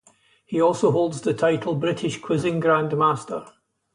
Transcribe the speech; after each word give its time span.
He 0.47 0.59
also 0.59 0.89
holds 0.89 1.21
the 1.21 1.35
title 1.35 1.75
"British 1.75 2.19
Quizzing 2.21 2.59
Grandmaster". 2.59 3.47